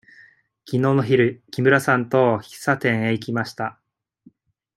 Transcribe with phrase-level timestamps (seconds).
[0.65, 3.79] きのうの昼、木村さんと喫茶店へ行きました。